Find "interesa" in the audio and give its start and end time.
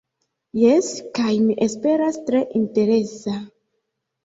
2.63-3.37